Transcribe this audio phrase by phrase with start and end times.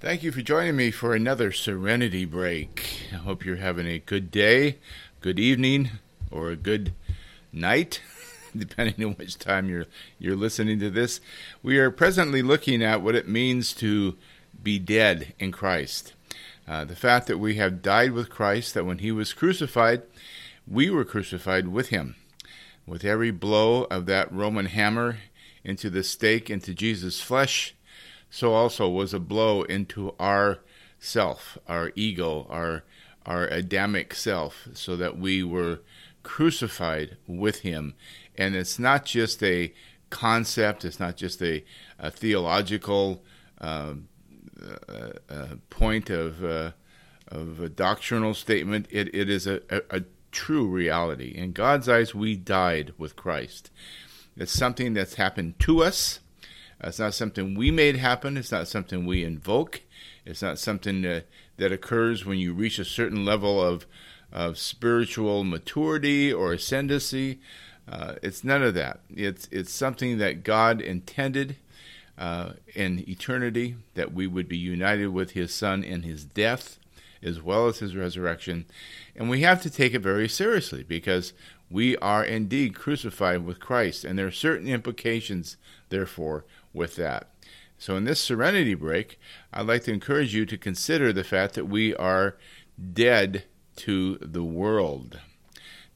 [0.00, 3.02] Thank you for joining me for another Serenity Break.
[3.12, 4.78] I hope you're having a good day,
[5.20, 5.90] good evening,
[6.30, 6.94] or a good
[7.52, 8.00] night,
[8.56, 9.84] depending on which time you're
[10.18, 11.20] you're listening to this.
[11.62, 14.16] We are presently looking at what it means to
[14.62, 16.14] be dead in Christ.
[16.66, 20.00] Uh, the fact that we have died with Christ, that when he was crucified,
[20.66, 22.16] we were crucified with him.
[22.86, 25.18] With every blow of that Roman hammer
[25.62, 27.74] into the stake, into Jesus' flesh,
[28.30, 30.60] so also was a blow into our
[30.98, 32.84] self, our ego, our
[33.26, 35.80] our Adamic self, so that we were
[36.22, 37.94] crucified with him.
[38.36, 39.74] And it's not just a
[40.08, 41.64] concept, it's not just a,
[41.98, 43.22] a theological
[43.60, 43.94] uh,
[45.28, 46.72] uh, point of, uh,
[47.28, 51.32] of a doctrinal statement, it, it is a, a, a true reality.
[51.34, 53.70] In God's eyes, we died with Christ.
[54.36, 56.20] It's something that's happened to us
[56.82, 58.36] it's not something we made happen.
[58.36, 59.82] It's not something we invoke.
[60.24, 63.86] It's not something that, that occurs when you reach a certain level of,
[64.32, 67.40] of spiritual maturity or ascendancy.
[67.88, 69.00] Uh, it's none of that.
[69.14, 71.56] It's, it's something that God intended
[72.16, 76.78] uh, in eternity that we would be united with His Son in His death
[77.22, 78.66] as well as His resurrection.
[79.16, 81.32] And we have to take it very seriously because
[81.70, 84.04] we are indeed crucified with Christ.
[84.04, 85.56] And there are certain implications,
[85.88, 87.30] therefore, with that.
[87.78, 89.18] So, in this serenity break,
[89.52, 92.36] I'd like to encourage you to consider the fact that we are
[92.92, 93.44] dead
[93.76, 95.20] to the world.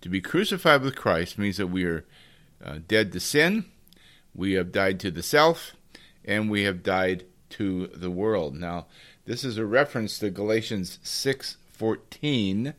[0.00, 2.04] To be crucified with Christ means that we are
[2.64, 3.66] uh, dead to sin,
[4.34, 5.76] we have died to the self,
[6.24, 8.54] and we have died to the world.
[8.54, 8.86] Now,
[9.26, 12.74] this is a reference to Galatians 6:14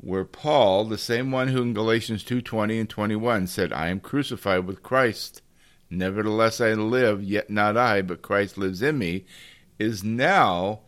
[0.00, 4.64] where Paul, the same one who in Galatians 2:20 and 21 said, "I am crucified
[4.64, 5.42] with Christ."
[5.90, 9.24] Nevertheless, I live, yet not I, but Christ lives in me,
[9.78, 10.80] is now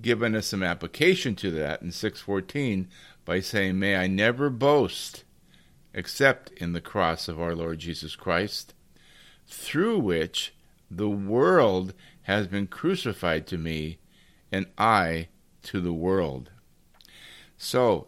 [0.00, 2.88] giving us some application to that in 614
[3.24, 5.24] by saying, May I never boast
[5.92, 8.74] except in the cross of our Lord Jesus Christ,
[9.46, 10.54] through which
[10.90, 13.98] the world has been crucified to me,
[14.52, 15.28] and I
[15.64, 16.50] to the world.
[17.56, 18.06] So,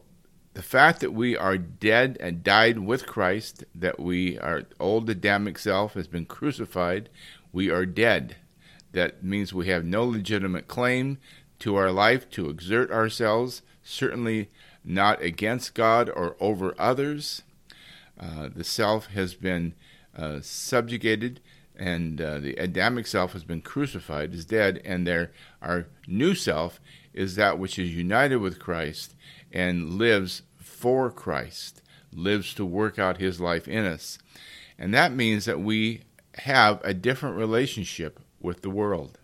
[0.54, 5.58] the fact that we are dead and died with Christ, that we our old Adamic
[5.58, 7.08] self has been crucified,
[7.52, 8.36] we are dead.
[8.92, 11.18] That means we have no legitimate claim
[11.60, 14.50] to our life to exert ourselves, certainly
[14.84, 17.42] not against God or over others.
[18.18, 19.74] Uh, the self has been
[20.16, 21.40] uh, subjugated,
[21.76, 25.30] and uh, the Adamic self has been crucified, is dead, and there
[25.62, 26.80] our new self
[27.12, 29.14] is that which is united with Christ
[29.52, 31.82] and lives for Christ,
[32.12, 34.18] lives to work out his life in us.
[34.78, 36.02] And that means that we
[36.34, 39.18] have a different relationship with the world.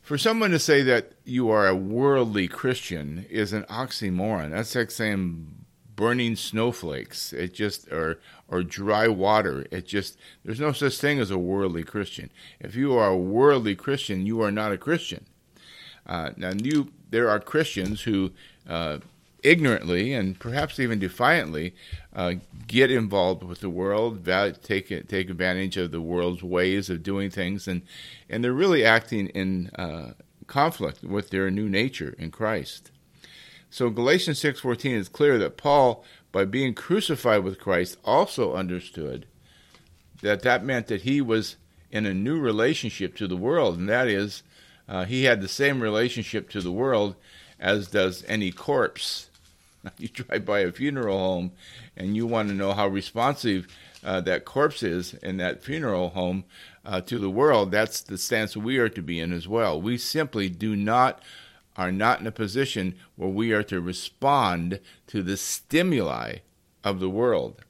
[0.00, 4.50] For someone to say that you are a worldly Christian is an oxymoron.
[4.50, 5.64] That's like saying
[5.96, 7.32] burning snowflakes.
[7.32, 9.66] It just or or dry water.
[9.70, 12.30] It just there's no such thing as a worldly Christian.
[12.60, 15.26] If you are a worldly Christian, you are not a Christian.
[16.06, 18.32] Uh, now, you there are Christians who
[18.68, 18.98] uh,
[19.42, 21.74] ignorantly and perhaps even defiantly
[22.16, 22.34] uh,
[22.66, 24.24] get involved with the world,
[24.62, 27.82] take take advantage of the world's ways of doing things, and
[28.28, 30.12] and they're really acting in uh,
[30.46, 32.90] conflict with their new nature in Christ.
[33.70, 39.26] So Galatians six fourteen is clear that Paul, by being crucified with Christ, also understood
[40.22, 41.56] that that meant that he was
[41.90, 44.42] in a new relationship to the world, and that is,
[44.88, 47.14] uh, he had the same relationship to the world
[47.58, 49.28] as does any corpse
[49.98, 51.52] you drive by a funeral home
[51.96, 53.66] and you want to know how responsive
[54.04, 56.44] uh, that corpse is in that funeral home
[56.84, 59.80] uh, to the world, that's the stance we are to be in as well.
[59.80, 61.22] We simply do not
[61.76, 64.78] are not in a position where we are to respond
[65.08, 66.36] to the stimuli
[66.84, 67.64] of the world,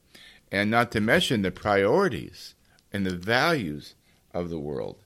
[0.53, 2.55] and not to mention the priorities
[2.93, 3.95] and the values
[4.35, 5.04] of the world.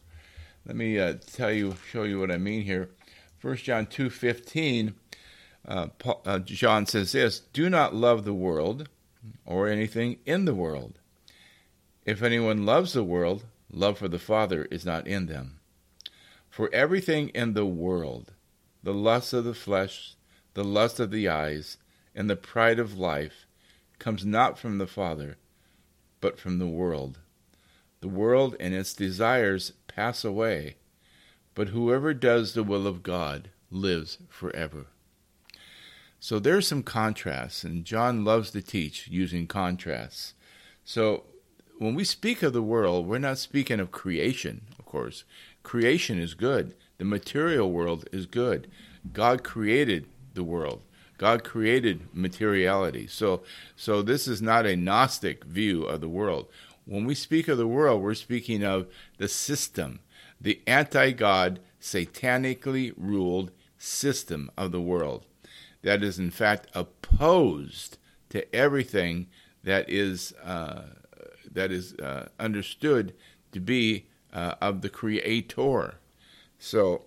[0.69, 2.91] Let me uh, tell you, show you what I mean here.
[3.41, 4.97] 1 John two fifteen
[5.67, 5.87] uh,
[6.27, 8.91] uh, John says this Do not love the world
[9.47, 10.99] or anything in the world.
[12.05, 15.59] If anyone loves the world, love for the Father is not in them.
[16.51, 18.33] For everything in the world,
[18.83, 20.17] the lust of the flesh,
[20.53, 21.79] the lust of the eyes,
[22.15, 23.47] and the pride of life,
[23.99, 25.39] comes not from the Father,
[26.21, 27.21] but from the world.
[28.01, 30.77] The world and its desires pass away,
[31.57, 34.87] but whoever does the will of God lives forever.
[36.21, 40.35] So there's some contrasts, and John loves to teach using contrasts.
[40.85, 41.25] So
[41.79, 45.25] when we speak of the world, we're not speaking of creation, of course.
[45.65, 46.77] creation is good.
[46.99, 48.71] The material world is good.
[49.13, 50.83] God created the world.
[51.19, 53.09] God created materiality.
[53.09, 53.43] So,
[53.75, 56.47] so this is not a Gnostic view of the world.
[56.89, 58.89] When we speak of the world, we're speaking of
[59.19, 60.01] the system,
[60.41, 65.27] the anti God, satanically ruled system of the world
[65.83, 67.99] that is, in fact, opposed
[68.31, 69.27] to everything
[69.65, 70.83] that is, uh,
[71.51, 73.15] that is uh, understood
[73.53, 75.95] to be uh, of the Creator.
[76.59, 77.05] So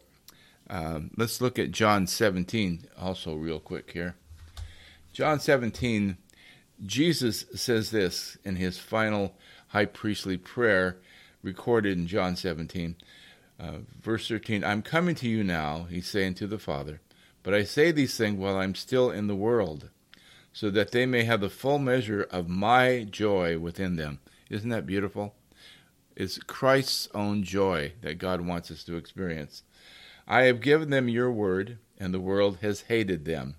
[0.69, 4.15] um, let's look at John 17 also, real quick here.
[5.13, 6.17] John 17,
[6.85, 9.35] Jesus says this in his final
[9.71, 10.97] high priestly prayer
[11.41, 12.95] recorded in John 17.
[13.59, 16.99] Uh, verse 13 I'm coming to you now, he's saying to the Father,
[17.43, 19.89] but I say these things while I'm still in the world,
[20.51, 24.19] so that they may have the full measure of my joy within them.
[24.49, 25.35] Isn't that beautiful?
[26.15, 29.63] It's Christ's own joy that God wants us to experience.
[30.27, 33.55] I have given them your word, and the world has hated them.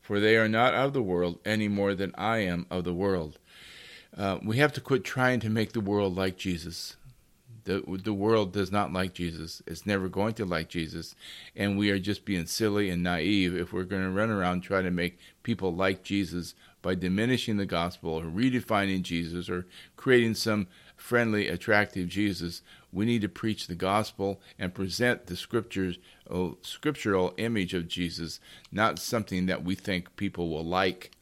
[0.00, 3.38] For they are not of the world any more than I am of the world.
[4.16, 6.96] Uh, we have to quit trying to make the world like Jesus.
[7.64, 9.62] The, the world does not like Jesus.
[9.66, 11.14] It's never going to like Jesus.
[11.54, 14.84] And we are just being silly and naive if we're going to run around trying
[14.84, 19.66] to make people like Jesus by diminishing the gospel or redefining Jesus or
[19.96, 22.62] creating some friendly, attractive Jesus.
[22.92, 25.98] We need to preach the gospel and present the scriptures,
[26.28, 28.40] a scriptural image of Jesus,
[28.72, 31.12] not something that we think people will like.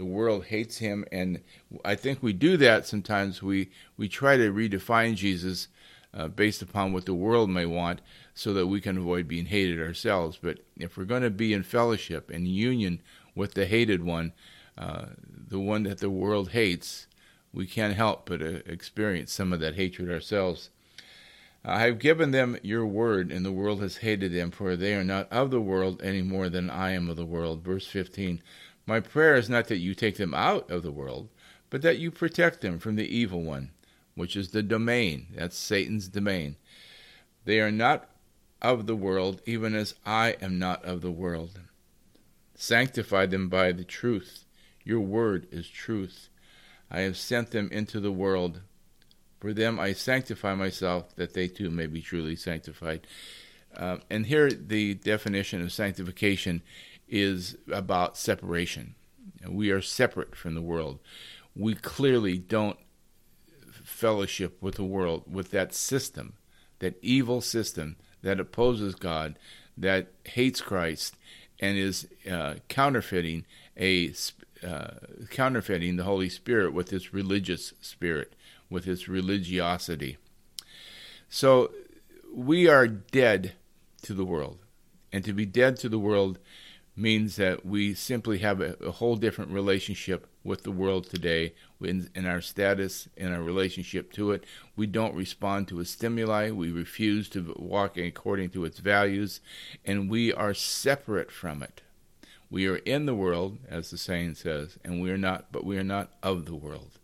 [0.00, 1.42] The world hates him, and
[1.84, 3.42] I think we do that sometimes.
[3.42, 3.68] We
[3.98, 5.68] we try to redefine Jesus
[6.14, 8.00] uh, based upon what the world may want,
[8.32, 10.38] so that we can avoid being hated ourselves.
[10.40, 13.02] But if we're going to be in fellowship and union
[13.34, 14.32] with the hated one,
[14.78, 17.06] uh, the one that the world hates,
[17.52, 20.70] we can't help but uh, experience some of that hatred ourselves.
[21.62, 25.04] I have given them your word, and the world has hated them, for they are
[25.04, 27.62] not of the world any more than I am of the world.
[27.62, 28.40] Verse 15
[28.86, 31.28] My prayer is not that you take them out of the world,
[31.68, 33.70] but that you protect them from the evil one,
[34.14, 35.28] which is the domain.
[35.34, 36.56] That's Satan's domain.
[37.44, 38.08] They are not
[38.60, 41.60] of the world, even as I am not of the world.
[42.54, 44.44] Sanctify them by the truth.
[44.84, 46.28] Your word is truth.
[46.90, 48.60] I have sent them into the world.
[49.40, 53.06] For them I sanctify myself, that they too may be truly sanctified.
[53.74, 56.60] Uh, and here the definition of sanctification
[57.10, 58.94] is about separation.
[59.46, 61.00] We are separate from the world.
[61.54, 62.78] We clearly don't
[63.82, 66.34] fellowship with the world, with that system,
[66.78, 69.38] that evil system that opposes God,
[69.76, 71.16] that hates Christ,
[71.58, 73.44] and is uh, counterfeiting
[73.76, 74.12] a
[74.66, 74.90] uh,
[75.30, 78.34] counterfeiting the Holy Spirit with its religious spirit,
[78.68, 80.18] with its religiosity.
[81.30, 81.70] So
[82.32, 83.52] we are dead
[84.02, 84.58] to the world.
[85.12, 86.38] And to be dead to the world
[87.00, 92.10] means that we simply have a, a whole different relationship with the world today in,
[92.14, 94.44] in, our status, in our relationship to it.
[94.76, 96.50] We don't respond to its stimuli.
[96.50, 99.40] We refuse to walk according to its values,
[99.84, 101.82] and we are separate from it.
[102.50, 105.78] We are in the world, as the saying says, and we are not, but we
[105.78, 106.98] are not of the world.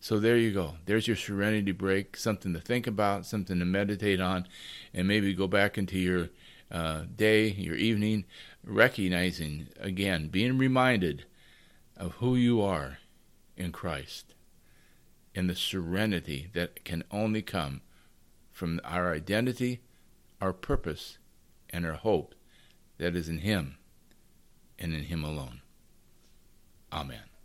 [0.00, 0.74] So there you go.
[0.86, 4.46] There's your serenity break, something to think about, something to meditate on,
[4.94, 6.28] and maybe go back into your
[6.70, 8.24] uh, day, your evening,
[8.64, 11.24] recognizing again, being reminded
[11.96, 12.98] of who you are
[13.56, 14.34] in Christ,
[15.34, 17.82] and the serenity that can only come
[18.50, 19.80] from our identity,
[20.40, 21.18] our purpose,
[21.70, 22.34] and our hope
[22.98, 23.76] that is in Him
[24.78, 25.60] and in Him alone.
[26.92, 27.35] Amen.